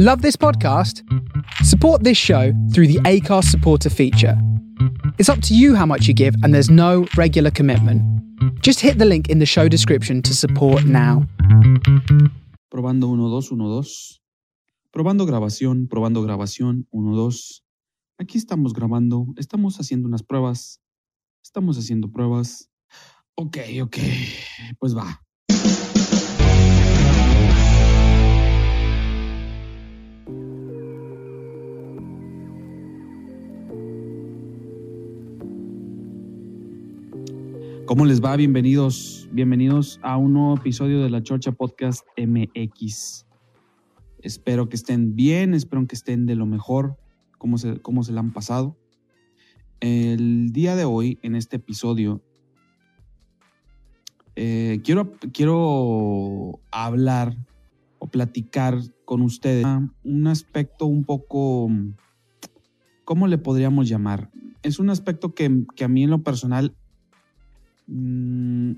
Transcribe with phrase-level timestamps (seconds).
[0.00, 1.02] Love this podcast?
[1.64, 4.40] Support this show through the ACARS supporter feature.
[5.18, 8.00] It's up to you how much you give, and there's no regular commitment.
[8.62, 11.26] Just hit the link in the show description to support now.
[12.70, 14.20] Probando 1, 2, 1, 2.
[14.92, 17.64] Probando grabación, probando grabación, 1, 2.
[18.20, 20.80] Aquí estamos grabando, estamos haciendo unas pruebas,
[21.42, 22.70] estamos haciendo pruebas.
[23.34, 23.96] Ok, ok,
[24.78, 25.24] pues va.
[37.88, 38.36] ¿Cómo les va?
[38.36, 43.24] Bienvenidos, bienvenidos a un nuevo episodio de la Chorcha Podcast MX.
[44.18, 46.98] Espero que estén bien, espero que estén de lo mejor,
[47.38, 48.76] cómo se, cómo se la han pasado.
[49.80, 52.22] El día de hoy, en este episodio,
[54.36, 57.38] eh, quiero, quiero hablar
[58.00, 59.64] o platicar con ustedes
[60.04, 61.70] un aspecto un poco,
[63.06, 64.30] ¿cómo le podríamos llamar?
[64.62, 66.76] Es un aspecto que, que a mí en lo personal
[67.88, 68.72] Mm,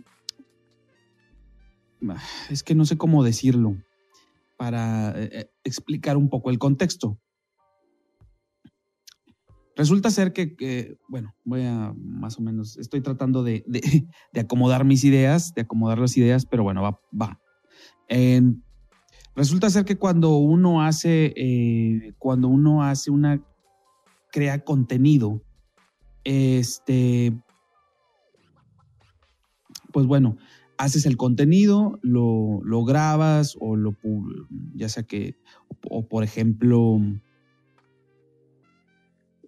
[2.48, 3.76] es que no sé cómo decirlo
[4.56, 7.18] para eh, eh, explicar un poco el contexto.
[9.76, 13.64] Resulta ser que, bueno, voy a más o menos, estoy tratando de,
[14.38, 17.00] acomodar mis ideas, de acomodar las ideas, pero bueno, va.
[17.20, 17.40] va.
[19.34, 23.42] resulta ser que cuando uno hace, eh, cuando uno hace una,
[24.30, 25.42] crea contenido,
[26.24, 27.32] este,
[29.92, 30.36] pues bueno,
[30.78, 33.96] haces el contenido, lo, lo grabas o lo,
[34.74, 35.36] ya sea que,
[35.88, 37.00] o, por ejemplo,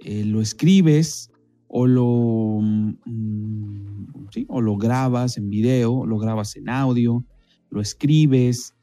[0.00, 1.30] eh, lo escribes
[1.68, 4.46] o lo, mm, ¿sí?
[4.48, 7.24] o lo grabas en video, lo grabas en audio,
[7.70, 8.74] lo escribes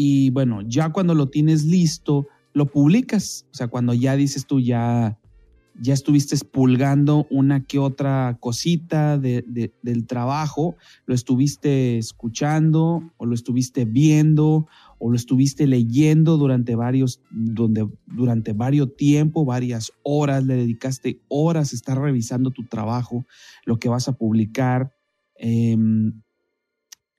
[0.00, 3.46] y bueno, ya cuando lo tienes listo, lo publicas.
[3.50, 5.18] O sea, cuando ya dices tú ya
[5.80, 10.76] ya estuviste expulgando una que otra cosita del trabajo,
[11.06, 14.66] lo estuviste escuchando o lo estuviste viendo
[14.98, 21.72] o lo estuviste leyendo durante varios, donde, durante varios tiempo, varias horas, le dedicaste horas
[21.72, 23.24] a estar revisando tu trabajo,
[23.64, 24.92] lo que vas a publicar.
[25.36, 26.20] Em,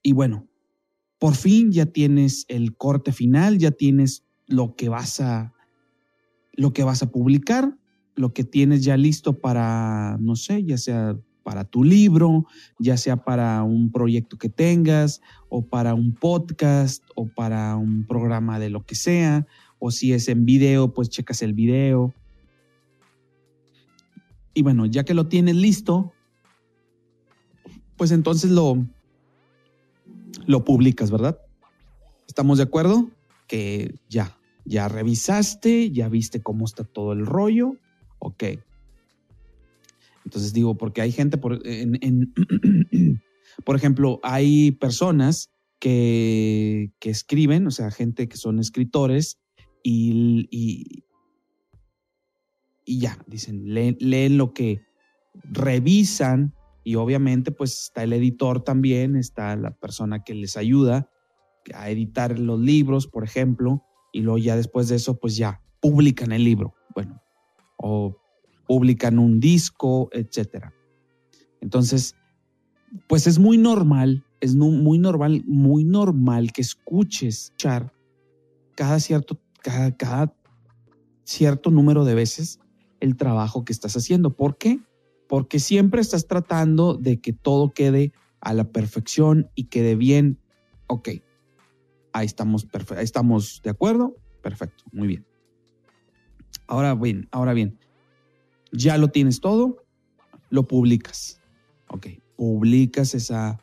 [0.04, 0.48] y bueno,
[1.20, 5.54] por fin ya tienes el corte final, ya tienes lo que vas a,
[6.54, 7.79] lo que vas a publicar
[8.16, 12.46] lo que tienes ya listo para, no sé, ya sea para tu libro,
[12.78, 18.60] ya sea para un proyecto que tengas, o para un podcast, o para un programa
[18.60, 19.48] de lo que sea,
[19.80, 22.14] o si es en video, pues checas el video.
[24.54, 26.14] Y bueno, ya que lo tienes listo,
[27.96, 28.86] pues entonces lo,
[30.46, 31.40] lo publicas, ¿verdad?
[32.28, 33.10] ¿Estamos de acuerdo?
[33.48, 37.76] Que ya, ya revisaste, ya viste cómo está todo el rollo,
[38.20, 38.44] Ok.
[40.26, 41.62] Entonces digo, porque hay gente, por,
[43.66, 45.50] por ejemplo, hay personas
[45.80, 49.40] que, escriben, o sea, gente que son escritores
[49.82, 51.04] y, y,
[53.00, 54.82] ya, dicen, leen, lo que
[55.44, 56.54] revisan
[56.84, 61.10] y obviamente pues está el editor también, está la persona que les ayuda
[61.74, 66.32] a editar los libros, por ejemplo, y luego ya después de eso pues ya publican
[66.32, 66.74] el libro.
[66.96, 67.22] Bueno,
[67.82, 68.16] o
[68.68, 70.74] publican un disco, etcétera.
[71.62, 72.16] Entonces,
[73.08, 77.54] pues es muy normal, es muy normal, muy normal que escuches
[78.76, 80.34] cada cierto, cada, cada
[81.24, 82.60] cierto número de veces
[83.00, 84.36] el trabajo que estás haciendo.
[84.36, 84.80] ¿Por qué?
[85.28, 90.40] Porque siempre estás tratando de que todo quede a la perfección y quede bien.
[90.88, 91.10] Ok,
[92.14, 94.16] ahí estamos, ahí estamos de acuerdo.
[94.42, 95.29] Perfecto, muy bien.
[96.70, 97.80] Ahora bien, ahora bien,
[98.72, 99.84] ya lo tienes todo,
[100.52, 101.42] lo publicas.
[101.88, 103.60] Ok, publicas esa,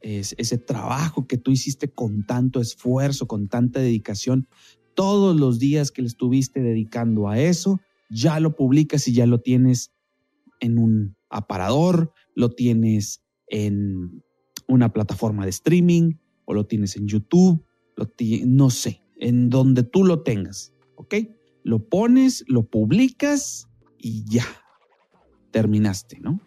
[0.00, 4.48] ese trabajo que tú hiciste con tanto esfuerzo, con tanta dedicación,
[4.94, 9.40] todos los días que le estuviste dedicando a eso, ya lo publicas y ya lo
[9.40, 9.92] tienes
[10.60, 14.24] en un aparador, lo tienes en
[14.66, 16.14] una plataforma de streaming
[16.46, 17.62] o lo tienes en YouTube,
[17.94, 18.10] lo
[18.46, 21.14] no sé, en donde tú lo tengas, ¿ok?
[21.62, 23.68] Lo pones, lo publicas
[23.98, 24.46] y ya,
[25.50, 26.40] terminaste, ¿no?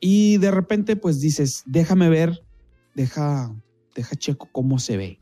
[0.00, 2.44] Y de repente pues dices, déjame ver,
[2.94, 3.54] deja,
[3.94, 5.18] deja checo cómo se ve,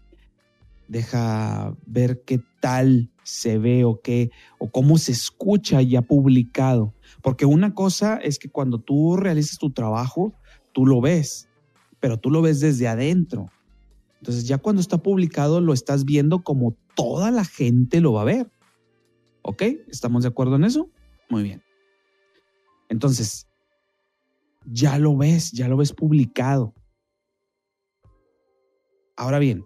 [0.89, 6.95] deja ver qué tal se ve o qué, o cómo se escucha ya publicado.
[7.23, 10.35] Porque una cosa es que cuando tú realizas tu trabajo,
[10.73, 11.49] tú lo ves,
[12.01, 13.47] pero tú lo ves desde adentro.
[14.19, 18.27] Entonces ya cuando está publicado lo estás viendo como toda la gente lo va a
[18.27, 18.51] ver.
[19.43, 19.63] ¿Ok?
[19.89, 20.89] ¿Estamos de acuerdo en eso?
[21.29, 21.63] Muy bien.
[22.89, 23.49] Entonces,
[24.67, 26.75] ya lo ves, ya lo ves publicado.
[29.17, 29.65] Ahora bien,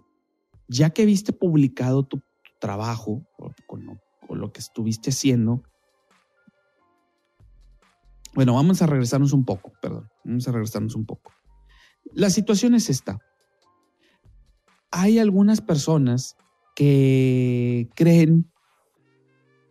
[0.67, 2.21] ya que viste publicado tu,
[2.59, 3.23] trabajo
[3.67, 3.99] con
[4.29, 5.61] lo que estuviste haciendo,
[8.37, 11.33] bueno, vamos a regresarnos un poco, perdón, vamos a regresarnos un poco.
[12.13, 13.19] La situación es esta.
[14.91, 16.37] Hay algunas personas
[16.77, 18.45] que creen,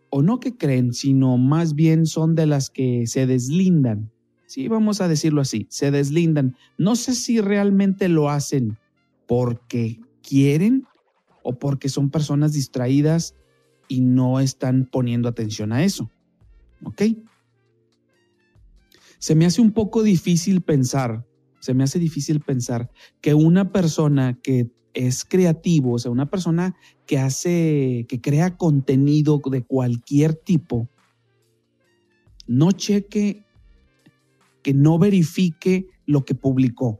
[0.09, 4.11] o no que creen, sino más bien son de las que se deslindan.
[4.45, 6.57] Sí, vamos a decirlo así, se deslindan.
[6.77, 8.77] No sé si realmente lo hacen
[9.25, 10.85] porque quieren
[11.43, 13.35] o porque son personas distraídas
[13.87, 16.11] y no están poniendo atención a eso.
[16.83, 17.03] ¿Ok?
[19.19, 21.25] se me hace un poco difícil pensar,
[21.59, 26.75] se me hace difícil pensar que una persona que es creativo, o sea, una persona
[27.05, 30.89] que hace, que crea contenido de cualquier tipo,
[32.47, 33.45] no cheque,
[34.63, 36.99] que no verifique lo que publicó.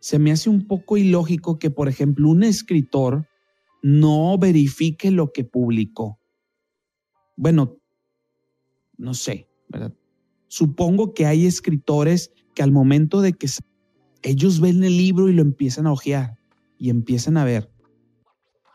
[0.00, 3.26] Se me hace un poco ilógico que, por ejemplo, un escritor
[3.82, 6.18] no verifique lo que publicó.
[7.36, 7.78] Bueno,
[8.98, 9.94] no sé, ¿verdad?
[10.48, 13.46] Supongo que hay escritores que al momento de que
[14.22, 16.38] ellos ven el libro y lo empiezan a hojear
[16.78, 17.70] y empiezan a ver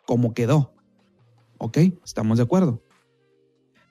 [0.06, 0.74] cómo quedó.
[1.57, 1.78] ¿Ok?
[2.06, 2.83] ¿Estamos de acuerdo?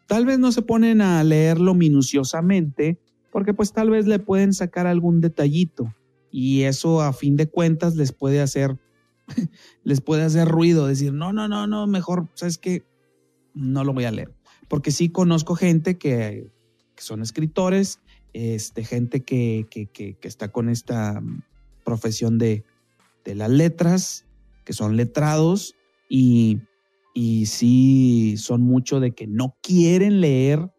[0.07, 3.01] Tal vez no se ponen a leerlo minuciosamente
[3.33, 5.93] porque pues tal vez le pueden sacar algún detallito
[6.31, 8.79] y eso a fin de cuentas les puede hacer
[9.85, 12.85] les puede hacer ruido, decir, no, no, no, no, mejor, ¿sabes qué?
[13.55, 14.35] No lo voy a leer.
[14.69, 16.51] Porque sí conozco gente que
[17.01, 17.99] que son escritores,
[18.33, 19.67] este, gente que,
[20.23, 21.23] está con esta
[21.85, 22.65] profesión de,
[23.25, 24.27] las letras,
[24.65, 25.77] que son letrados
[26.09, 26.59] y,
[27.15, 30.73] y sí son mucho de que no quieren leer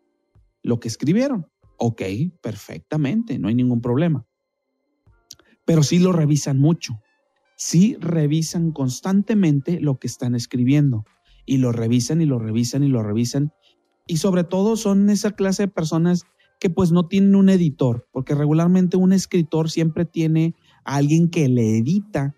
[0.63, 1.47] lo que escribieron.
[1.77, 2.01] Ok,
[2.41, 4.25] perfectamente, no hay ningún problema.
[5.65, 6.99] Pero sí lo revisan mucho.
[7.55, 11.05] Sí revisan constantemente lo que están escribiendo.
[11.45, 13.53] Y lo revisan y lo revisan y lo revisan
[14.11, 16.25] y sobre todo son esa clase de personas
[16.61, 20.53] que pues no tienen un editor, porque regularmente un escritor siempre tiene
[20.85, 22.35] a alguien que le edita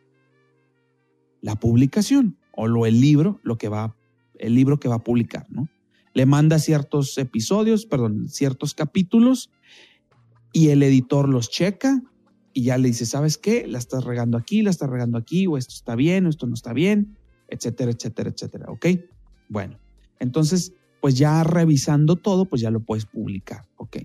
[1.42, 3.98] la publicación o lo el libro, lo que va
[4.40, 5.68] el libro que va a publicar, ¿no?
[6.14, 9.52] Le manda ciertos episodios, perdón, ciertos capítulos
[10.54, 12.02] y el editor los checa
[12.54, 13.68] y ya le dice, ¿sabes qué?
[13.68, 16.54] La estás regando aquí, la estás regando aquí, o esto está bien, o esto no
[16.54, 17.18] está bien,
[17.50, 18.86] etcétera, etcétera, etcétera, ¿ok?
[19.50, 19.78] Bueno,
[20.20, 20.72] entonces
[21.02, 23.68] pues ya revisando todo, pues ya lo puedes publicar.
[23.76, 23.98] Ok.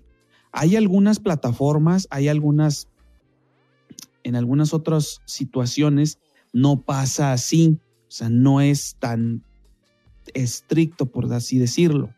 [0.53, 2.89] Hay algunas plataformas, hay algunas,
[4.23, 6.19] en algunas otras situaciones
[6.53, 7.79] no pasa así,
[8.09, 9.45] o sea, no es tan
[10.35, 12.15] estricto, por así decirlo.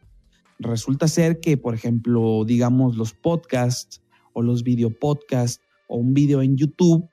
[0.59, 4.03] Resulta ser que, por ejemplo, digamos los podcasts
[4.33, 7.09] o los video podcasts o un video en YouTube,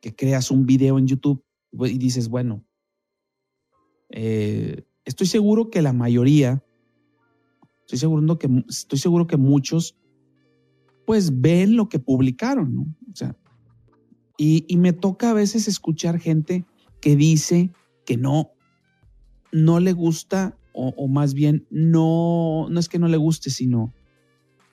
[0.00, 1.42] que creas un video en YouTube
[1.72, 2.64] y dices, bueno,
[4.10, 6.62] eh, estoy seguro que la mayoría
[7.86, 9.96] Estoy que, estoy seguro que muchos
[11.06, 12.82] pues ven lo que publicaron, ¿no?
[12.82, 13.36] O sea,
[14.36, 16.64] y, y, me toca a veces escuchar gente
[17.00, 17.70] que dice
[18.04, 18.50] que no,
[19.52, 23.92] no le gusta, o, o, más bien no, no es que no le guste, sino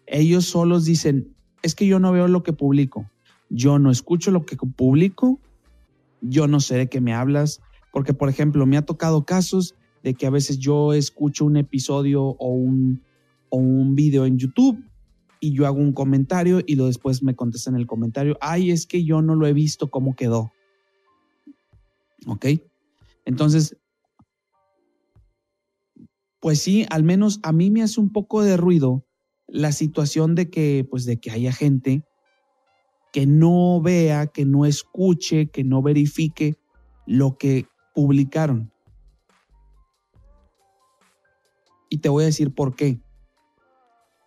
[0.07, 3.09] ellos solos dicen, es que yo no veo lo que publico,
[3.50, 5.39] yo no escucho lo que publico,
[6.21, 7.61] yo no sé de qué me hablas,
[7.93, 12.23] porque por ejemplo me ha tocado casos de que a veces yo escucho un episodio
[12.23, 13.03] o un,
[13.50, 14.83] o un video en YouTube
[15.41, 19.03] y yo hago un comentario y lo después me contestan el comentario, ay, es que
[19.03, 20.53] yo no lo he visto cómo quedó.
[22.27, 22.45] ¿Ok?
[23.25, 23.75] Entonces,
[26.39, 29.03] pues sí, al menos a mí me hace un poco de ruido
[29.48, 32.03] la situación de que, pues de que haya gente
[33.12, 36.55] que no vea, que no escuche, que no verifique
[37.05, 38.71] lo que publicaron.
[41.89, 43.01] Y te voy a decir por qué.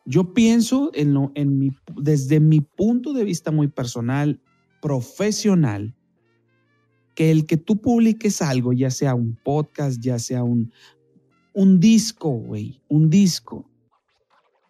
[0.05, 4.41] Yo pienso en, en mi, desde mi punto de vista muy personal,
[4.83, 5.95] profesional,
[7.15, 10.73] que el que tú publiques algo, ya sea un podcast, ya sea un,
[11.55, 13.71] un disco, güey, un disco.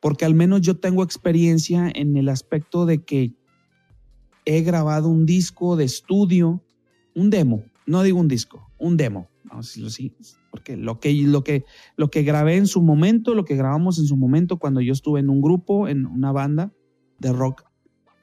[0.00, 3.32] Porque al menos yo tengo experiencia en el aspecto de que
[4.44, 6.62] he grabado un disco de estudio,
[7.14, 10.14] un demo, no digo un disco, un demo, vamos a decirlo así,
[10.50, 11.64] porque lo que, lo, que,
[11.96, 15.20] lo que grabé en su momento, lo que grabamos en su momento cuando yo estuve
[15.20, 16.72] en un grupo, en una banda
[17.18, 17.64] de rock,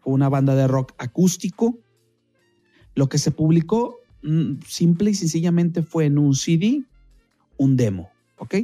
[0.03, 1.79] una banda de rock acústico,
[2.95, 6.83] lo que se publicó mm, simple y sencillamente fue en un CD
[7.57, 8.55] un demo, ¿ok?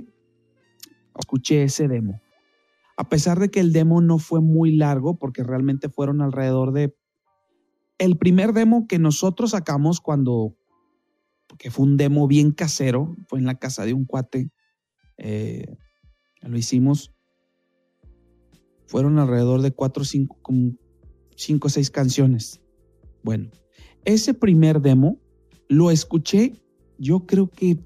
[1.17, 2.19] Escuché ese demo.
[2.97, 6.95] A pesar de que el demo no fue muy largo, porque realmente fueron alrededor de...
[7.99, 10.55] El primer demo que nosotros sacamos cuando,
[11.57, 14.51] que fue un demo bien casero, fue en la casa de un cuate,
[15.17, 15.75] eh,
[16.41, 17.13] lo hicimos,
[18.85, 20.37] fueron alrededor de cuatro, cinco,
[21.35, 22.61] cinco o seis canciones.
[23.23, 23.49] Bueno,
[24.05, 25.19] ese primer demo
[25.67, 26.53] lo escuché
[26.97, 27.77] yo creo que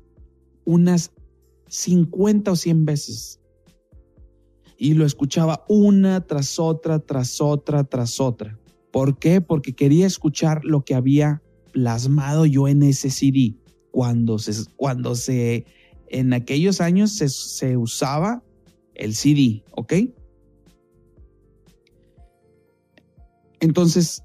[0.66, 1.12] unas
[1.68, 3.40] 50 o 100 veces.
[4.78, 8.60] Y lo escuchaba una tras otra, tras otra, tras otra.
[8.92, 9.42] ¿Por qué?
[9.42, 11.42] Porque quería escuchar lo que había
[11.72, 13.56] plasmado yo en ese CD.
[13.92, 15.66] Cuando se, cuando se
[16.08, 18.44] en aquellos años se, se usaba
[18.96, 19.94] el CD, ¿ok?
[23.60, 24.24] Entonces,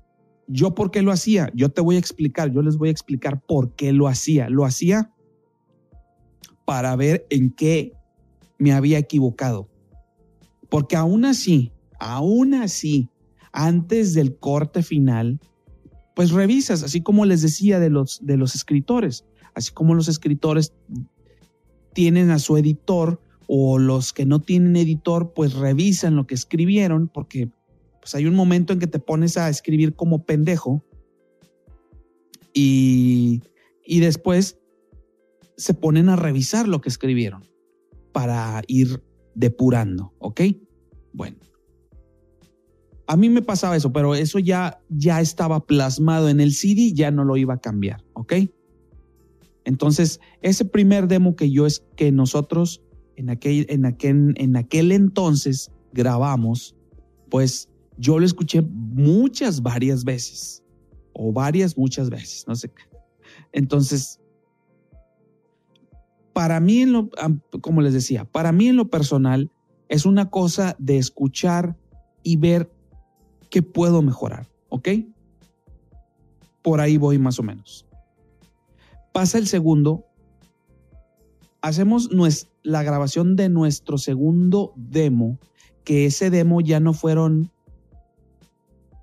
[0.49, 1.51] ¿yo por qué lo hacía?
[1.55, 4.49] Yo te voy a explicar, yo les voy a explicar por qué lo hacía.
[4.49, 5.13] Lo hacía
[6.65, 7.93] para ver en qué
[8.59, 9.69] me había equivocado.
[10.69, 13.09] Porque aún así, aún así,
[13.53, 15.41] antes del corte final,
[16.17, 20.73] pues revisas, así como les decía de los, de los escritores, así como los escritores
[21.93, 27.09] tienen a su editor o los que no tienen editor, pues revisan lo que escribieron,
[27.09, 27.51] porque
[28.01, 30.83] pues hay un momento en que te pones a escribir como pendejo
[32.55, 33.43] y,
[33.85, 34.59] y después
[35.59, 37.45] se ponen a revisar lo que escribieron
[38.13, 39.03] para ir
[39.35, 40.41] depurando, ¿ok?
[41.13, 41.46] Bueno.
[43.07, 47.11] A mí me pasaba eso, pero eso ya, ya estaba plasmado en el CD, ya
[47.11, 48.35] no lo iba a cambiar, ¿ok?
[49.65, 52.83] Entonces, ese primer demo que yo es que nosotros
[53.17, 56.77] en aquel, en aquel, en aquel entonces grabamos,
[57.31, 60.63] pues yo lo escuché muchas, varias veces,
[61.13, 62.71] o varias, muchas veces, no sé.
[63.53, 64.21] Entonces,
[66.33, 67.11] para mí, en lo,
[67.63, 69.51] como les decía, para mí en lo personal
[69.89, 71.77] es una cosa de escuchar
[72.23, 72.71] y ver
[73.51, 74.89] qué puedo mejorar, ¿ok?
[76.63, 77.87] Por ahí voy más o menos.
[79.13, 80.07] Pasa el segundo,
[81.61, 82.11] hacemos
[82.63, 85.39] la grabación de nuestro segundo demo,
[85.85, 87.51] que ese demo ya no fueron,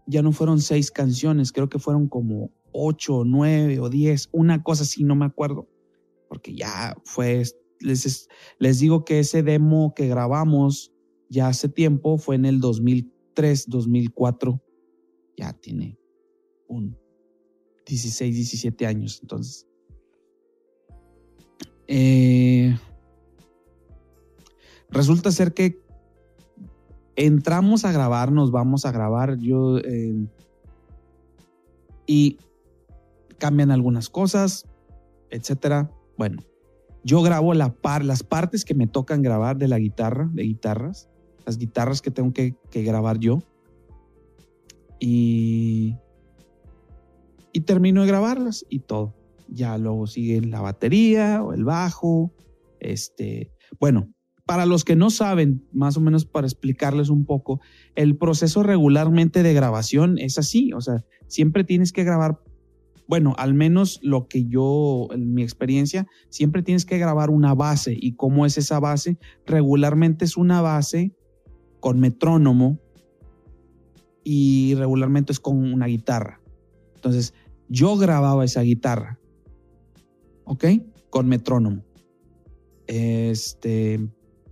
[0.05, 4.83] ya no fueron seis canciones, creo que fueron como ocho, nueve o diez, una cosa
[4.83, 5.67] así, no me acuerdo
[6.33, 7.43] porque ya fue,
[7.79, 10.91] les, les digo que ese demo que grabamos
[11.29, 12.59] ya hace tiempo fue en el
[13.33, 14.61] 2003, 2004,
[15.37, 15.97] ya tiene
[16.67, 16.97] un
[17.85, 19.67] 16, 17 años, entonces.
[21.87, 22.77] Eh,
[24.89, 25.81] resulta ser que
[27.15, 30.27] entramos a grabar, nos vamos a grabar, yo eh,
[32.05, 32.37] y
[33.37, 34.65] cambian algunas cosas,
[35.29, 35.91] etcétera.
[36.17, 36.43] Bueno,
[37.03, 41.09] yo grabo la par, las partes que me tocan grabar de la guitarra, de guitarras,
[41.45, 43.43] las guitarras que tengo que, grabar yo.
[45.00, 45.95] Y,
[47.51, 49.13] y termino de grabarlas y todo.
[49.47, 52.31] Ya luego sigue la batería o el bajo.
[52.79, 54.09] Este, bueno,
[54.45, 57.62] para los que no saben, más o menos para explicarles un poco,
[57.95, 62.39] el proceso regularmente de grabación es así, o sea, siempre tienes que grabar
[63.07, 67.95] bueno, al menos lo que yo, en mi experiencia, siempre tienes que grabar una base.
[68.00, 69.17] ¿Y cómo es esa base?
[69.45, 71.13] Regularmente es una base
[71.83, 72.79] con metrónomo
[74.23, 76.39] y regularmente es con una guitarra.
[76.95, 77.33] Entonces,
[77.67, 79.19] yo grababa esa guitarra,
[80.45, 80.63] ¿ok?
[81.09, 81.83] Con metrónomo.
[82.87, 83.99] Este,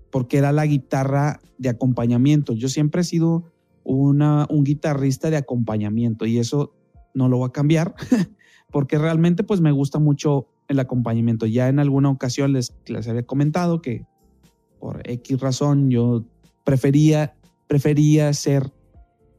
[0.09, 2.51] porque era la guitarra de acompañamiento.
[2.51, 3.45] Yo siempre he sido
[3.85, 6.75] una, un guitarrista de acompañamiento y eso
[7.13, 7.95] no lo voy a cambiar.
[8.73, 11.45] porque realmente pues me gusta mucho el acompañamiento.
[11.45, 14.05] Ya en alguna ocasión les, les había comentado que
[14.81, 16.25] por X razón yo
[16.63, 17.35] prefería,
[17.67, 18.71] prefería ser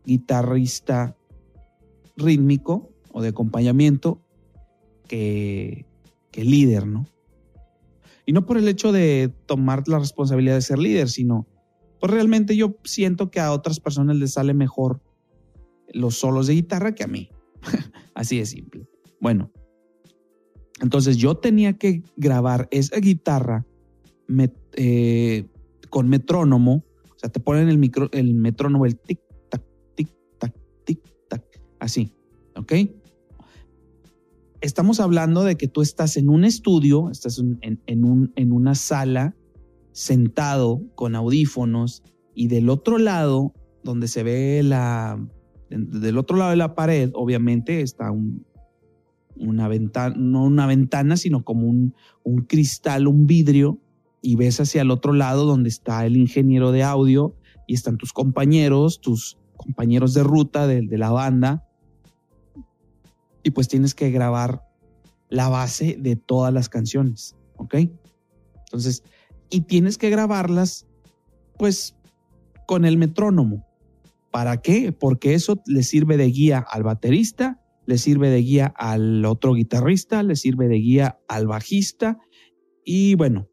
[0.05, 1.17] guitarrista
[2.17, 4.21] rítmico o de acompañamiento
[5.07, 5.87] que,
[6.31, 7.07] que líder, ¿no?
[8.25, 11.47] Y no por el hecho de tomar la responsabilidad de ser líder, sino
[12.01, 15.01] pues realmente yo siento que a otras personas les sale mejor
[15.93, 17.31] los solos de guitarra que a mí.
[18.15, 18.89] Así de simple.
[19.21, 19.53] Bueno,
[20.81, 23.65] entonces yo tenía que grabar esa guitarra
[24.73, 25.47] eh,
[25.91, 26.85] con metrónomo,
[27.23, 29.63] sea, te ponen el, micro, el metrónomo, el tic, tac,
[29.95, 31.43] tic, tac, tic, tac,
[31.79, 32.13] así,
[32.57, 32.73] ¿ok?
[34.61, 39.35] Estamos hablando de que tú estás en un estudio, estás en, un, en una sala,
[39.93, 42.03] sentado con audífonos,
[42.35, 43.53] y del otro lado,
[43.83, 45.19] donde se ve la,
[45.69, 48.47] del otro lado de la pared, obviamente está un,
[49.37, 53.81] una ventana, no una ventana, sino como un, un cristal, un vidrio,
[54.23, 57.35] y ves hacia el otro lado donde está el ingeniero de audio
[57.67, 61.67] y están tus compañeros, tus compañeros de ruta de, de la banda,
[63.43, 64.63] y pues tienes que grabar
[65.29, 67.75] la base de todas las canciones, ¿ok?
[68.67, 69.03] Entonces,
[69.51, 70.87] y tienes que grabarlas,
[71.59, 71.97] pues,
[72.67, 73.67] con el metrónomo.
[74.31, 74.93] ¿Para qué?
[74.93, 80.23] Porque eso le sirve de guía al baterista, le sirve de guía al otro guitarrista,
[80.23, 82.19] le sirve de guía al bajista.
[82.85, 83.49] Y bueno,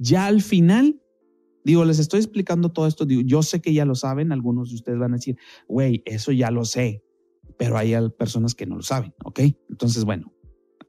[0.00, 0.98] ya al final,
[1.62, 3.04] digo, les estoy explicando todo esto.
[3.06, 5.36] Yo sé que ya lo saben, algunos de ustedes van a decir,
[5.68, 7.04] güey, eso ya lo sé,
[7.58, 9.40] pero hay personas que no lo saben, ¿ok?
[9.68, 10.32] Entonces, bueno,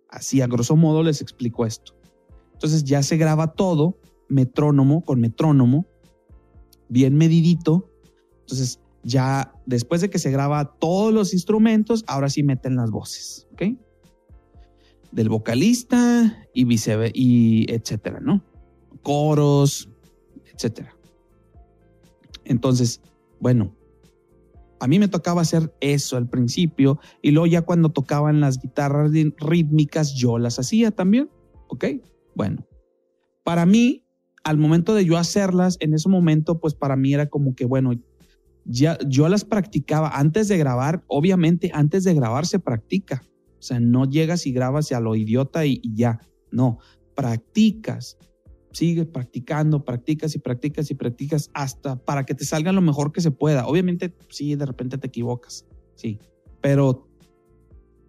[0.10, 1.94] así a grosso modo les explico esto.
[2.54, 4.00] Entonces ya se graba todo,
[4.30, 5.88] metrónomo con metrónomo,
[6.88, 7.90] bien medidito.
[8.42, 13.48] Entonces ya después de que se graba todos los instrumentos, ahora sí meten las voces,
[13.52, 13.64] ¿ok?
[15.12, 18.42] Del vocalista y viceversa, y etcétera, ¿no?
[19.02, 19.90] Coros,
[20.54, 20.96] etcétera.
[22.46, 23.02] Entonces,
[23.40, 23.76] bueno,
[24.80, 29.12] a mí me tocaba hacer eso al principio y luego ya cuando tocaban las guitarras
[29.38, 31.30] rítmicas yo las hacía también,
[31.68, 31.86] ¿ok?
[32.36, 32.66] Bueno,
[33.44, 34.06] para mí,
[34.44, 37.92] al momento de yo hacerlas, en ese momento, pues para mí era como que, bueno,
[38.66, 43.24] ya yo las practicaba antes de grabar, obviamente antes de grabar se practica,
[43.60, 46.20] o sea, no llegas y grabas a lo idiota y, ya,
[46.52, 46.80] no,
[47.16, 48.18] practicas,
[48.72, 53.22] sigues practicando, practicas y practicas y practicas hasta para que te salga lo mejor que
[53.22, 53.68] se pueda.
[53.68, 56.20] Obviamente, sí, de repente te equivocas, sí,
[56.62, 57.08] pero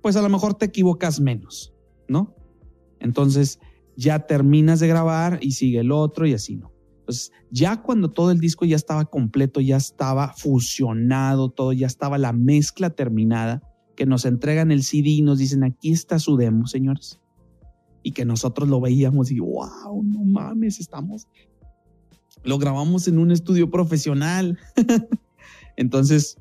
[0.00, 1.74] pues a lo mejor te equivocas menos,
[2.08, 2.34] ¿no?
[3.00, 3.60] Entonces
[3.96, 6.72] ya terminas de grabar y sigue el otro y así, ¿no?
[7.00, 12.16] Entonces, ya cuando todo el disco ya estaba completo, ya estaba fusionado, todo ya estaba
[12.16, 13.60] la mezcla terminada,
[13.96, 17.20] que nos entregan el CD y nos dicen, aquí está su demo, señores.
[18.02, 21.28] Y que nosotros lo veíamos y, wow, no mames, estamos,
[22.42, 24.58] lo grabamos en un estudio profesional.
[25.76, 26.38] Entonces,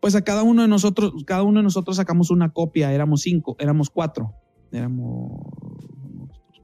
[0.00, 3.56] pues a cada uno de nosotros, cada uno de nosotros sacamos una copia, éramos cinco,
[3.58, 4.34] éramos cuatro,
[4.72, 5.32] éramos,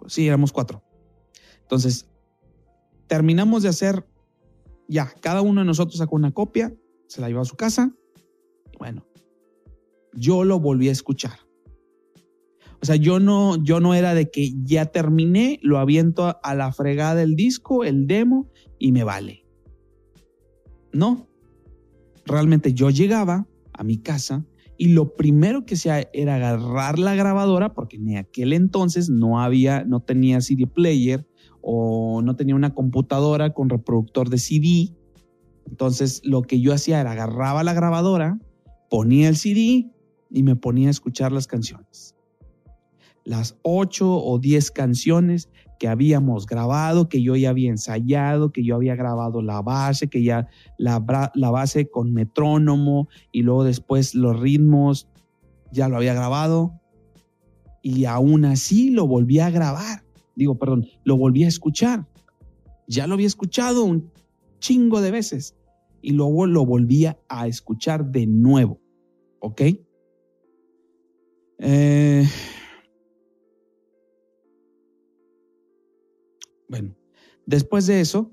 [0.07, 0.83] sí, éramos cuatro.
[1.61, 2.09] Entonces,
[3.07, 4.07] terminamos de hacer,
[4.89, 6.75] ya, cada uno de nosotros sacó una copia,
[7.09, 7.93] se la llevó a su casa.
[8.73, 9.05] Y bueno,
[10.15, 11.46] yo lo volví a escuchar.
[12.83, 16.73] O sea, yo no, yo no era de que ya terminé, lo aviento a la
[16.73, 19.45] fregada del disco, el demo, y me vale.
[20.93, 21.29] No.
[22.25, 24.45] Realmente yo llegaba a mi casa
[24.79, 29.85] y lo primero que hacía era agarrar la grabadora, porque en aquel entonces no había,
[29.85, 31.27] no tenía CD player,
[31.69, 34.95] o no tenía una computadora con reproductor de CD.
[35.67, 38.39] Entonces lo que yo hacía era agarraba la grabadora,
[38.89, 39.91] ponía el CD
[40.31, 42.16] y me ponía a escuchar las canciones.
[43.27, 48.75] Las ocho o diez canciones que habíamos grabado, que yo ya había ensayado, que yo
[48.75, 54.41] había grabado la base, que ya la, la base con metrónomo y luego después los
[54.41, 55.09] ritmos,
[55.71, 56.81] ya lo había grabado.
[57.83, 62.07] Y aún así lo volví a grabar digo, perdón, lo volví a escuchar.
[62.87, 64.13] Ya lo había escuchado un
[64.61, 65.57] chingo de veces
[66.03, 68.81] y luego lo volvía a escuchar de nuevo.
[69.41, 69.63] ¿Ok?
[71.59, 72.29] Eh,
[76.69, 76.95] bueno,
[77.47, 78.33] después de eso,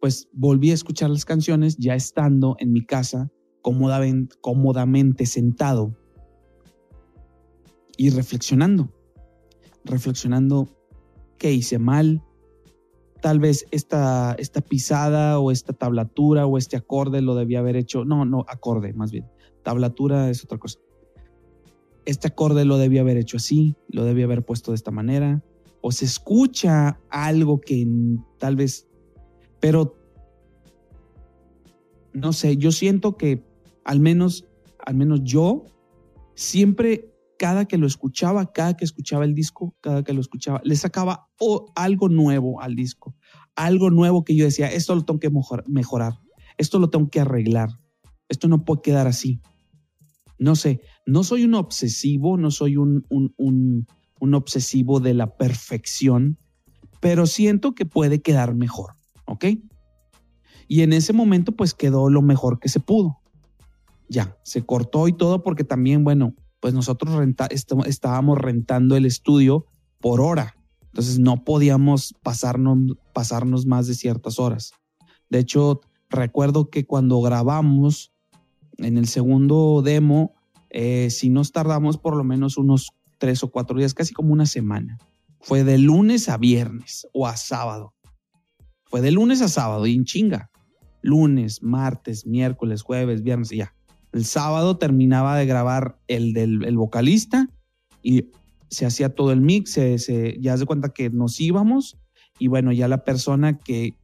[0.00, 3.30] pues volví a escuchar las canciones ya estando en mi casa
[3.62, 5.96] cómodamente, sentado
[7.96, 8.92] y reflexionando,
[9.84, 10.68] reflexionando
[11.38, 12.22] que hice mal.
[13.20, 18.04] Tal vez esta, esta pisada o esta tablatura o este acorde lo debía haber hecho.
[18.04, 19.26] No, no, acorde más bien.
[19.64, 20.78] Tablatura es otra cosa.
[22.04, 25.42] Este acorde lo debía haber hecho así, lo debía haber puesto de esta manera.
[25.86, 27.86] O se escucha algo que
[28.40, 28.88] tal vez,
[29.60, 29.96] pero
[32.12, 33.46] no sé, yo siento que
[33.84, 34.48] al menos,
[34.84, 35.64] al menos yo
[36.34, 40.74] siempre cada que lo escuchaba, cada que escuchaba el disco, cada que lo escuchaba, le
[40.74, 41.28] sacaba
[41.76, 43.14] algo nuevo al disco,
[43.54, 45.30] algo nuevo que yo decía, esto lo tengo que
[45.68, 46.14] mejorar,
[46.58, 47.68] esto lo tengo que arreglar,
[48.28, 49.40] esto no puede quedar así.
[50.36, 53.86] No sé, no soy un obsesivo, no soy un, un, un
[54.20, 56.38] obsesivo de la perfección,
[57.00, 58.94] pero siento que puede quedar mejor,
[59.26, 59.44] ¿ok?
[60.68, 63.20] Y en ese momento pues quedó lo mejor que se pudo.
[64.08, 67.16] Ya, se cortó y todo porque también, bueno, pues nosotros
[67.86, 69.66] estábamos rentando el estudio
[70.00, 70.56] por hora.
[70.86, 72.78] Entonces no podíamos pasarnos,
[73.12, 74.72] pasarnos más de ciertas horas.
[75.28, 78.12] De hecho, recuerdo que cuando grabamos
[78.78, 80.34] en el segundo demo,
[80.70, 84.46] eh, si nos tardamos por lo menos unos tres o cuatro días, casi como una
[84.46, 84.98] semana.
[85.40, 87.94] Fue de lunes a viernes o a sábado.
[88.84, 90.50] Fue de lunes a sábado y en chinga.
[91.02, 93.74] Lunes, martes, miércoles, jueves, viernes y ya.
[94.12, 97.48] El sábado terminaba de grabar el del vocalista
[98.02, 98.30] y
[98.68, 101.98] se hacía todo el mix, se, ya se cuenta que nos íbamos
[102.38, 103.94] y bueno, ya la persona que,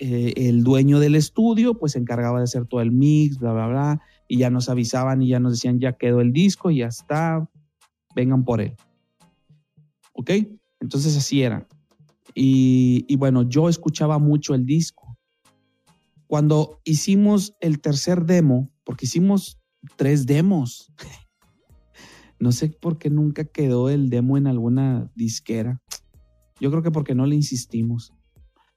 [0.00, 3.66] eh, el dueño del estudio, pues se encargaba de hacer todo el mix, bla, bla,
[3.66, 6.86] bla, y ya nos avisaban y ya nos decían, ya quedó el disco, y ya
[6.86, 7.48] está,
[8.14, 8.74] vengan por él.
[10.12, 10.30] ¿Ok?
[10.80, 11.66] Entonces así era.
[12.34, 15.16] Y, y bueno, yo escuchaba mucho el disco.
[16.26, 19.58] Cuando hicimos el tercer demo, porque hicimos
[19.96, 20.92] tres demos,
[22.38, 25.80] no sé por qué nunca quedó el demo en alguna disquera.
[26.60, 28.12] Yo creo que porque no le insistimos.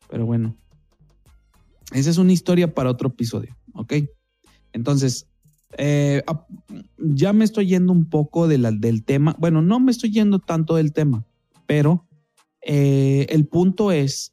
[0.10, 0.58] Pero bueno,
[1.94, 3.94] esa es una historia para otro episodio, ¿ok?
[4.74, 5.28] Entonces,
[5.78, 6.24] eh,
[6.98, 9.36] ya me estoy yendo un poco del tema.
[9.40, 11.26] Bueno, no me estoy yendo tanto del tema,
[11.66, 12.08] pero
[12.62, 14.32] eh, el punto es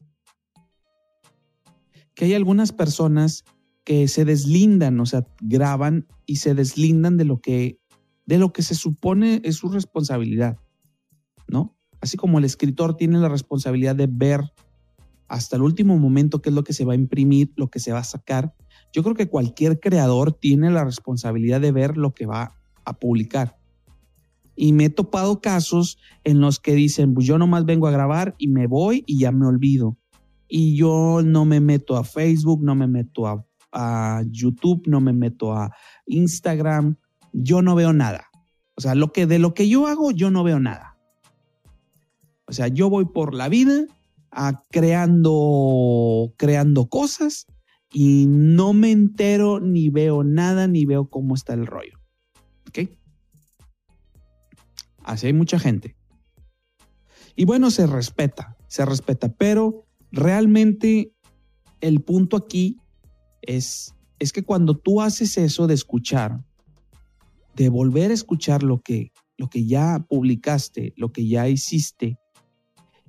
[2.14, 3.44] que hay algunas personas
[3.84, 7.78] que se deslindan, o sea, graban y se deslindan de lo que,
[8.26, 10.58] de lo que se supone es su responsabilidad,
[11.46, 11.76] ¿no?
[12.00, 14.42] Así como el escritor tiene la responsabilidad de ver
[15.26, 17.92] hasta el último momento qué es lo que se va a imprimir, lo que se
[17.92, 18.54] va a sacar,
[18.92, 23.56] yo creo que cualquier creador tiene la responsabilidad de ver lo que va a publicar.
[24.56, 28.34] Y me he topado casos en los que dicen, pues yo nomás vengo a grabar
[28.38, 29.96] y me voy y ya me olvido.
[30.48, 35.12] Y yo no me meto a Facebook, no me meto a, a YouTube, no me
[35.12, 35.70] meto a
[36.06, 36.96] Instagram,
[37.32, 38.28] yo no veo nada.
[38.74, 40.96] O sea, lo que de lo que yo hago, yo no veo nada.
[42.46, 43.84] O sea, yo voy por la vida
[44.30, 47.46] a creando, creando cosas
[47.92, 51.98] y no me entero ni veo nada ni veo cómo está el rollo.
[52.68, 52.90] ¿Ok?
[55.02, 55.96] Así hay mucha gente.
[57.34, 61.12] Y bueno, se respeta, se respeta, pero realmente
[61.80, 62.78] el punto aquí
[63.42, 66.44] es, es que cuando tú haces eso de escuchar,
[67.54, 72.18] de volver a escuchar lo que, lo que ya publicaste, lo que ya hiciste,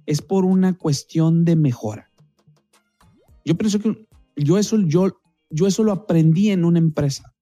[0.05, 2.11] es por una cuestión de mejora.
[3.43, 4.07] Yo pienso que
[4.43, 7.33] yo eso, yo, yo eso lo aprendí en una empresa,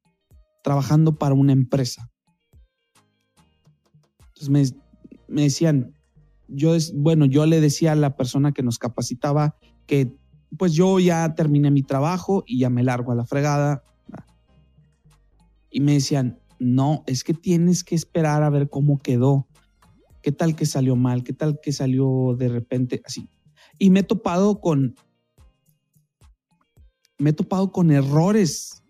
[0.64, 2.12] trabajando para una empresa.
[4.30, 4.64] Entonces me,
[5.28, 5.96] me decían,
[6.48, 9.56] yo, bueno, yo le decía a la persona que nos capacitaba
[9.86, 10.16] que
[10.58, 13.84] pues yo ya terminé mi trabajo y ya me largo a la fregada.
[15.70, 19.48] Y me decían, no, es que tienes que esperar a ver cómo quedó.
[20.22, 21.24] ¿Qué tal que salió mal?
[21.24, 23.30] ¿Qué tal que salió de repente así?
[23.78, 24.96] Y me he topado con,
[27.18, 28.84] me he topado con errores,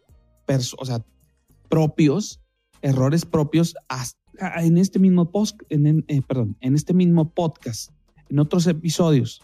[1.70, 2.42] propios,
[2.82, 3.76] errores propios
[4.58, 7.92] en este mismo post, en, eh, perdón, en este mismo podcast,
[8.30, 9.42] en otros episodios.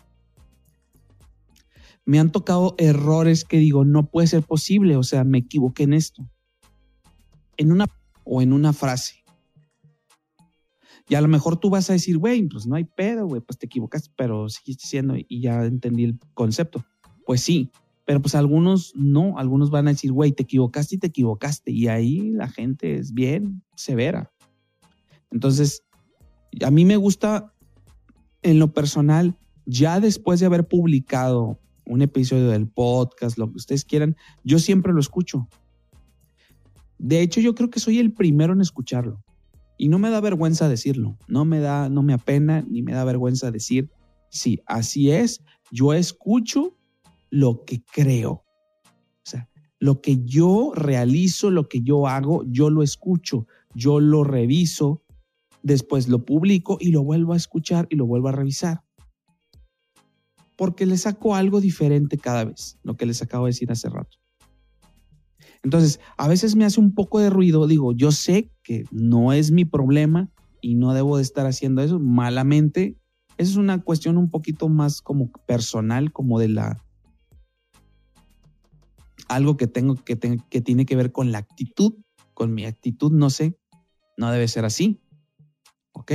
[2.06, 5.93] Me han tocado errores que digo, no puede ser posible, o sea, me equivoqué en
[5.93, 6.30] esto.
[7.56, 7.88] En una
[8.26, 9.24] o en una frase.
[11.08, 13.58] Y a lo mejor tú vas a decir, güey, pues no hay pedo, güey, pues
[13.58, 16.84] te equivocaste, pero seguiste siendo y ya entendí el concepto.
[17.26, 17.72] Pues sí,
[18.06, 21.72] pero pues algunos no, algunos van a decir, güey, te equivocaste y te equivocaste.
[21.72, 24.32] Y ahí la gente es bien severa.
[25.32, 25.84] Entonces,
[26.66, 27.54] a mí me gusta,
[28.42, 33.86] en lo personal, ya después de haber publicado un episodio del podcast, lo que ustedes
[33.86, 35.48] quieran, yo siempre lo escucho.
[36.98, 39.24] De hecho, yo creo que soy el primero en escucharlo.
[39.78, 43.04] Y no me da vergüenza decirlo, no me da, no me apena ni me da
[43.04, 43.89] vergüenza decir,
[44.30, 46.78] sí, así es, yo escucho
[47.34, 48.32] lo que creo.
[48.32, 54.24] O sea, lo que yo realizo, lo que yo hago, yo lo escucho, yo lo
[54.24, 55.02] reviso,
[55.63, 58.84] después lo publico y lo vuelvo a escuchar y lo vuelvo a revisar.
[60.56, 64.19] Porque le saco algo diferente cada vez, lo que les acabo de decir hace rato.
[65.63, 69.50] Entonces, a veces me hace un poco de ruido, digo, yo sé que no es
[69.50, 70.30] mi problema
[70.62, 72.96] y no debo de estar haciendo eso malamente.
[73.39, 76.86] Esa es una cuestión un poquito más como personal, como de la...
[79.28, 81.94] Algo que tengo que, que tiene que ver con la actitud,
[82.34, 83.58] con mi actitud, no sé,
[84.18, 85.02] no debe ser así.
[85.94, 86.12] ¿Ok?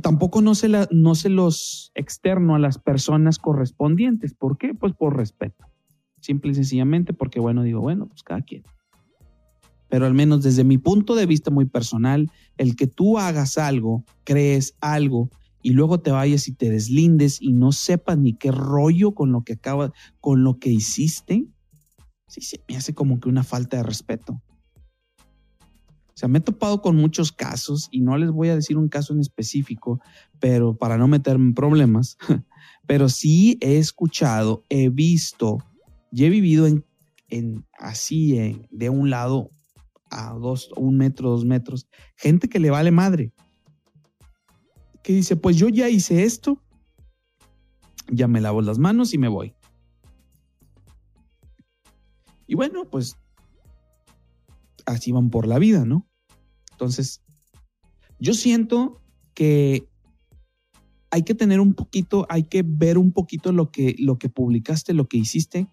[0.00, 4.34] Tampoco no se, la, no se los externo a las personas correspondientes.
[4.34, 4.74] ¿Por qué?
[4.74, 5.66] Pues por respeto.
[6.20, 8.62] Simple y sencillamente porque, bueno, digo, bueno, pues cada quien.
[9.88, 14.04] Pero al menos desde mi punto de vista muy personal, el que tú hagas algo,
[14.24, 15.30] crees algo
[15.62, 19.42] y luego te vayas y te deslindes y no sepas ni qué rollo con lo
[19.42, 21.46] que acaba, con lo que hiciste,
[22.26, 24.42] sí, sí, me hace como que una falta de respeto.
[26.14, 28.88] O sea, me he topado con muchos casos y no les voy a decir un
[28.88, 30.00] caso en específico,
[30.40, 32.18] pero para no meterme en problemas,
[32.86, 35.58] pero sí he escuchado, he visto
[36.10, 36.84] y he vivido en,
[37.28, 39.48] en así, en, de un lado
[40.10, 43.32] a dos, un metro, dos metros, gente que le vale madre,
[45.02, 46.62] que dice, pues yo ya hice esto,
[48.08, 49.54] ya me lavo las manos y me voy.
[52.46, 53.16] Y bueno, pues
[54.86, 56.06] así van por la vida, ¿no?
[56.72, 57.22] Entonces,
[58.18, 59.00] yo siento
[59.34, 59.88] que
[61.10, 64.94] hay que tener un poquito, hay que ver un poquito lo que, lo que publicaste,
[64.94, 65.66] lo que hiciste,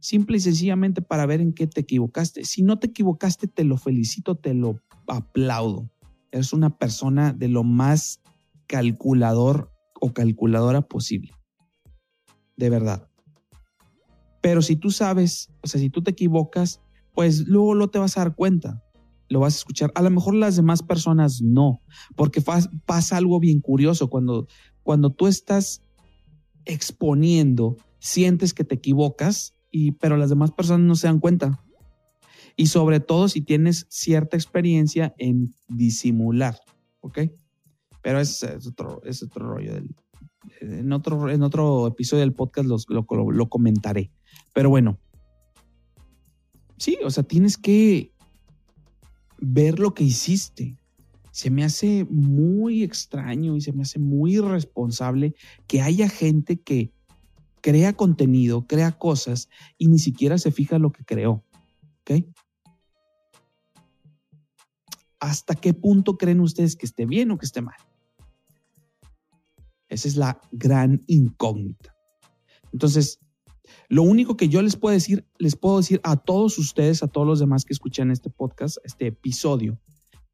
[0.00, 2.44] simple y sencillamente para ver en qué te equivocaste.
[2.44, 5.90] Si no te equivocaste, te lo felicito, te lo aplaudo.
[6.30, 8.20] Eres una persona de lo más
[8.68, 11.32] calculador o calculadora posible.
[12.56, 13.08] De verdad.
[14.40, 16.80] Pero si tú sabes, o sea, si tú te equivocas,
[17.12, 18.84] pues luego lo te vas a dar cuenta,
[19.28, 19.90] lo vas a escuchar.
[19.96, 21.82] A lo mejor las demás personas no,
[22.14, 24.46] porque pasa algo bien curioso cuando,
[24.84, 25.82] cuando tú estás
[26.64, 31.64] exponiendo, sientes que te equivocas, y, pero las demás personas no se dan cuenta.
[32.56, 36.58] Y sobre todo si tienes cierta experiencia en disimular,
[37.00, 37.20] ¿ok?
[38.08, 39.74] Pero ese es otro, es otro rollo.
[39.74, 39.94] Del,
[40.62, 44.10] en, otro, en otro episodio del podcast lo, lo comentaré.
[44.54, 44.98] Pero bueno,
[46.78, 48.14] sí, o sea, tienes que
[49.42, 50.78] ver lo que hiciste.
[51.32, 55.34] Se me hace muy extraño y se me hace muy irresponsable
[55.66, 56.94] que haya gente que
[57.60, 61.44] crea contenido, crea cosas y ni siquiera se fija lo que creó.
[62.00, 62.24] ¿Ok?
[65.20, 67.76] ¿Hasta qué punto creen ustedes que esté bien o que esté mal?
[69.98, 71.92] Esa es la gran incógnita.
[72.72, 73.18] Entonces,
[73.88, 77.26] lo único que yo les puedo decir, les puedo decir a todos ustedes, a todos
[77.26, 79.80] los demás que escuchan este podcast, este episodio,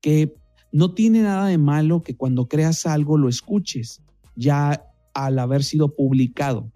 [0.03, 0.35] que
[0.71, 4.03] no tiene nada de malo que cuando creas algo lo escuches,
[4.37, 6.71] ya al haber sido publicado.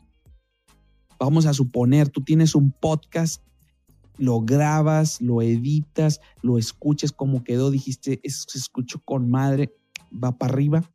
[1.20, 3.42] Vamos a suponer, tú tienes un podcast,
[4.16, 9.76] lo grabas, lo editas, lo escuches como quedó, dijiste, se escuchó con madre,
[10.12, 10.90] va para arriba,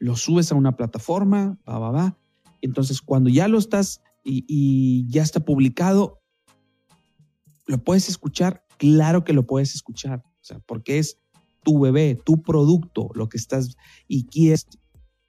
[0.00, 2.18] lo subes a una plataforma, va, va, va.
[2.62, 6.20] Entonces, cuando ya lo estás y, ya está publicado,
[7.66, 8.64] ¿lo puedes escuchar?
[8.78, 11.18] Claro que lo puedes escuchar, o sea, porque es
[11.62, 13.76] tu bebé, tu producto, lo que estás
[14.08, 14.66] y quieres,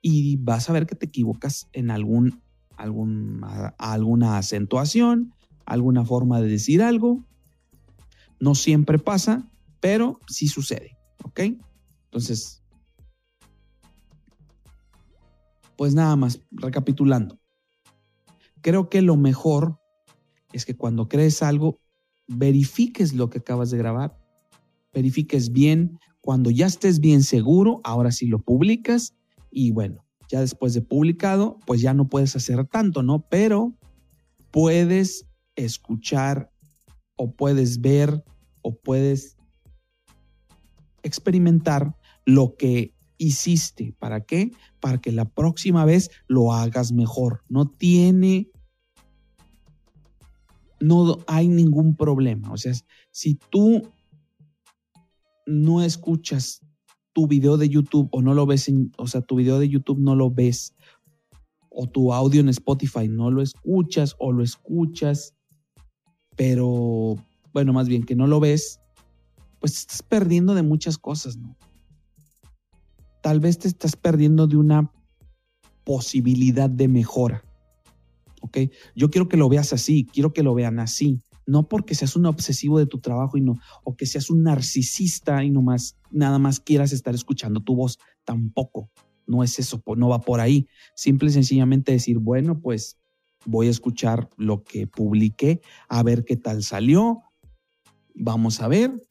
[0.01, 2.41] y vas a ver que te equivocas en algún,
[2.77, 3.41] algún,
[3.77, 5.33] alguna acentuación,
[5.65, 7.25] alguna forma de decir algo.
[8.39, 11.41] No siempre pasa, pero sí sucede, ¿ok?
[12.05, 12.60] Entonces,
[15.81, 17.39] pues nada más, recapitulando
[18.61, 19.79] creo que lo mejor
[20.53, 21.79] es que cuando crees algo,
[22.27, 24.15] verifiques lo que acabas de grabar,
[24.93, 29.15] verifiques bien, cuando ya estés bien seguro, ahora sí lo publicas
[29.49, 33.27] y bueno, ya después de publicado, pues ya no puedes hacer tanto, ¿no?
[33.27, 33.73] Pero
[34.51, 36.51] puedes escuchar
[37.15, 38.23] o puedes ver
[38.61, 39.35] o puedes
[41.01, 42.93] experimentar lo que
[43.25, 43.93] hiciste.
[43.99, 44.51] ¿Para qué?
[44.79, 47.43] Para que la próxima vez lo hagas mejor.
[47.49, 48.49] No tiene,
[50.79, 52.51] no hay ningún problema.
[52.51, 52.73] O sea,
[53.11, 53.83] si tú
[55.45, 56.61] no escuchas
[57.13, 59.99] tu video de YouTube o no lo ves, en, o sea, tu video de YouTube
[59.99, 60.73] no lo ves
[61.69, 65.35] o tu audio en Spotify no lo escuchas o lo escuchas,
[66.35, 67.15] pero
[67.53, 68.81] bueno, más bien que no lo ves,
[69.59, 71.55] pues estás perdiendo de muchas cosas, ¿no?
[73.21, 74.91] Tal vez te estás perdiendo de una
[75.83, 77.43] posibilidad de mejora.
[78.41, 78.57] ¿Ok?
[78.95, 81.21] Yo quiero que lo veas así, quiero que lo vean así.
[81.45, 85.43] No porque seas un obsesivo de tu trabajo y no, o que seas un narcisista
[85.43, 87.99] y no más, nada más quieras estar escuchando tu voz.
[88.23, 88.89] Tampoco.
[89.27, 90.67] No es eso, no va por ahí.
[90.95, 92.97] Simple y sencillamente decir, bueno, pues
[93.45, 97.21] voy a escuchar lo que publiqué, a ver qué tal salió.
[98.13, 99.01] Vamos a ver,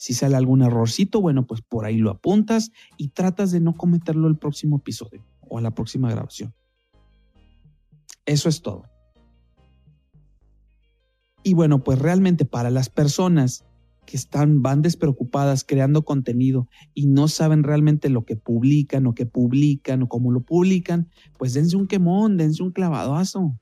[0.00, 4.28] si sale algún errorcito, bueno, pues por ahí lo apuntas y tratas de no cometerlo
[4.28, 6.54] el próximo episodio o la próxima grabación.
[8.24, 8.84] Eso es todo.
[11.42, 13.66] Y bueno, pues realmente para las personas
[14.06, 19.26] que están, van despreocupadas creando contenido y no saben realmente lo que publican o que
[19.26, 23.60] publican o cómo lo publican, pues dense un quemón, dense un clavadazo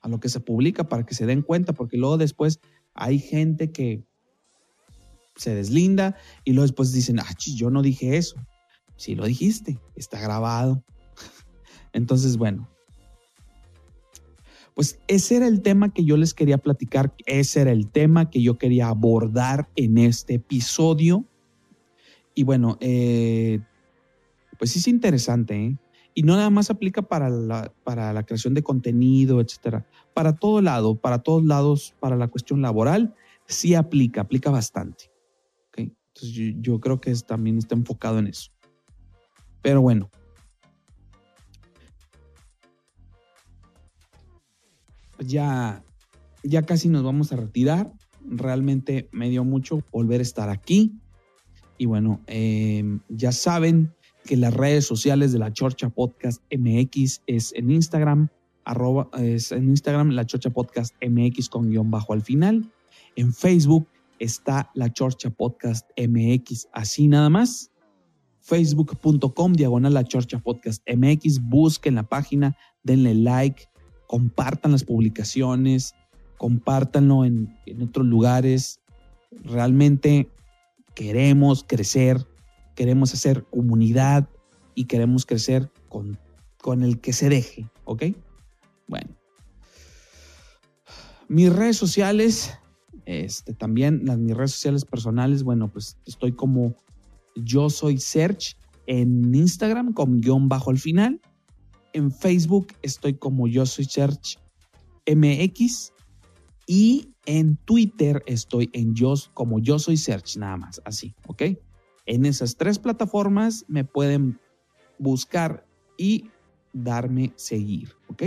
[0.00, 2.58] a lo que se publica para que se den cuenta, porque luego después
[2.92, 4.04] hay gente que
[5.36, 8.36] se deslinda y luego después dicen, ah, yo no dije eso.
[8.96, 10.84] Sí lo dijiste, está grabado.
[11.92, 12.68] Entonces, bueno,
[14.74, 18.42] pues ese era el tema que yo les quería platicar, ese era el tema que
[18.42, 21.24] yo quería abordar en este episodio.
[22.34, 23.60] Y bueno, eh,
[24.58, 25.78] pues es interesante, ¿eh?
[26.16, 29.84] Y no nada más aplica para la, para la creación de contenido, etcétera.
[30.12, 33.14] Para todo lado, para todos lados, para la cuestión laboral,
[33.46, 35.13] sí aplica, aplica bastante.
[36.14, 38.50] Entonces yo, creo que también está enfocado en eso.
[39.62, 40.10] Pero bueno,
[45.18, 45.82] ya,
[46.42, 47.92] ya casi nos vamos a retirar.
[48.24, 50.92] Realmente me dio mucho volver a estar aquí.
[51.78, 53.92] Y bueno, em, ya saben
[54.24, 58.28] que las redes sociales de la Chorcha Podcast MX es en Instagram,
[58.64, 62.70] arroba, es en Instagram la Chorcha Podcast MX con guion bajo al final.
[63.16, 63.88] En Facebook
[64.24, 67.70] está la Chorcha Podcast MX, así nada más.
[68.40, 71.40] Facebook.com diagonal la Chorcha Podcast MX.
[71.40, 73.68] Busquen la página, denle like,
[74.06, 75.94] compartan las publicaciones,
[76.36, 78.80] compártanlo en, en otros lugares.
[79.30, 80.30] Realmente
[80.94, 82.26] queremos crecer,
[82.74, 84.28] queremos hacer comunidad
[84.74, 86.18] y queremos crecer con,
[86.60, 88.04] con el que se deje, ¿ok?
[88.88, 89.10] Bueno.
[91.28, 92.58] Mis redes sociales,
[93.06, 96.74] este, también las mis redes sociales personales, bueno, pues estoy como
[97.36, 101.20] yo soy Search en Instagram con guion bajo al final
[101.94, 104.38] en Facebook estoy como yo soy Search
[105.06, 105.92] MX
[106.66, 111.42] y en Twitter estoy en yo como yo soy Search nada más, así, ¿ok?
[112.06, 114.38] En esas tres plataformas me pueden
[114.98, 116.30] buscar y
[116.72, 118.24] darme seguir, ¿ok?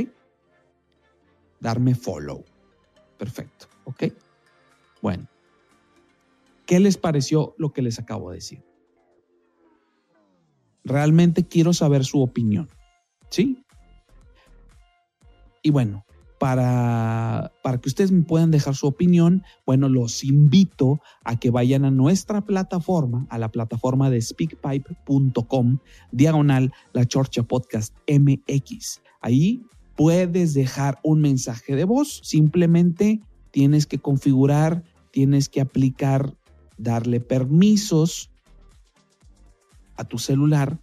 [1.59, 2.43] Darme follow.
[3.17, 4.05] Perfecto, ¿ok?
[5.07, 5.29] Bueno,
[6.65, 8.61] ¿qué les pareció lo que les acabo de decir?
[10.83, 12.67] Realmente quiero saber su opinión.
[13.29, 13.63] ¿Sí?
[15.61, 16.05] Y bueno,
[16.41, 21.85] para, para que ustedes me puedan dejar su opinión, bueno, los invito a que vayan
[21.85, 25.77] a nuestra plataforma, a la plataforma de speakpipe.com,
[26.11, 28.99] diagonal la Chorcha Podcast MX.
[29.21, 29.63] Ahí
[29.95, 34.83] puedes dejar un mensaje de voz, simplemente tienes que configurar,
[35.17, 36.37] tienes que aplicar,
[36.77, 38.29] darle permisos
[39.95, 40.79] a tu celular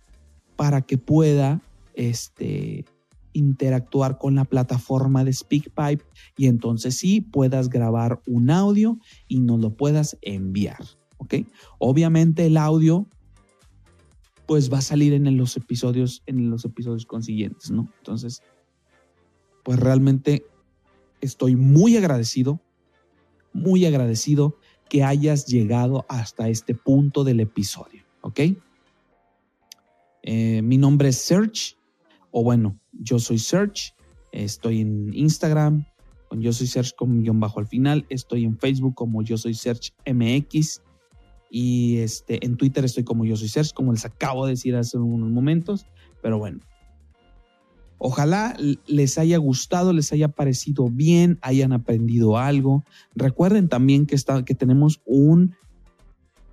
[0.56, 1.62] para que pueda
[1.94, 2.84] este,
[3.32, 6.04] interactuar con la plataforma de SpeakPipe
[6.36, 10.82] y entonces sí puedas grabar un audio y nos lo puedas enviar.
[11.18, 11.34] ¿Ok?
[11.78, 13.06] Obviamente el audio
[14.46, 17.88] pues va a salir en los episodios, en los episodios consiguientes, ¿no?
[17.98, 18.42] Entonces,
[19.62, 20.44] pues realmente
[21.20, 22.60] estoy muy agradecido,
[23.54, 24.58] muy agradecido
[24.90, 28.40] que hayas llegado hasta este punto del episodio, ¿ok?
[30.22, 31.76] Eh, mi nombre es Serge
[32.30, 33.94] o bueno, yo soy Search,
[34.32, 35.86] estoy en Instagram,
[36.28, 39.54] con yo soy Search con guion bajo al final, estoy en Facebook como yo soy
[39.54, 40.82] Search MX
[41.50, 44.98] y este, en Twitter estoy como yo soy Search, como les acabo de decir hace
[44.98, 45.86] unos momentos,
[46.20, 46.60] pero bueno.
[47.98, 52.84] Ojalá les haya gustado, les haya parecido bien, hayan aprendido algo.
[53.14, 55.54] Recuerden también que, está, que tenemos un,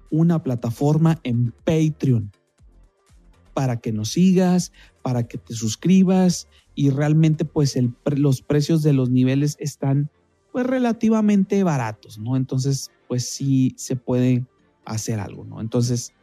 [0.09, 2.31] una plataforma en Patreon
[3.53, 9.09] para que nos sigas, para que te suscribas y realmente pues los precios de los
[9.09, 10.09] niveles están
[10.51, 12.37] pues relativamente baratos, ¿no?
[12.37, 14.45] Entonces pues sí se puede
[14.85, 15.59] hacer algo, ¿no?
[15.59, 16.13] Entonces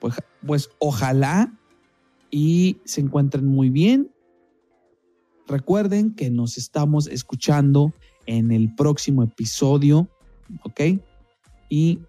[0.00, 0.14] pues,
[0.46, 1.52] pues ojalá
[2.30, 4.10] y se encuentren muy bien.
[5.48, 7.92] Recuerden que nos estamos escuchando
[8.26, 10.08] en el próximo episodio,
[10.62, 11.00] ¿ok?
[11.68, 12.00] Y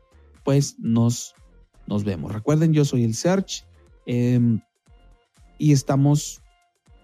[0.44, 1.34] pues nos,
[1.88, 2.32] nos vemos.
[2.32, 3.64] Recuerden, yo soy el Search
[4.12, 4.60] Em,
[5.60, 6.42] y estamos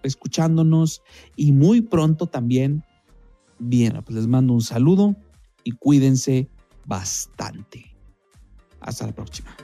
[0.02, 1.02] escuchándonos
[1.36, 2.82] y muy pronto también.
[3.60, 5.14] Bien, pues les mando un saludo
[5.62, 6.50] y cuídense
[6.84, 7.96] bastante.
[8.80, 9.56] Hasta la próxima.